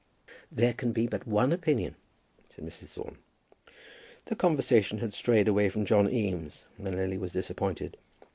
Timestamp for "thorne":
2.87-3.19